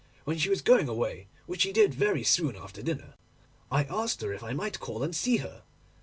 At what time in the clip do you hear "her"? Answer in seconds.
4.23-4.33, 5.37-5.61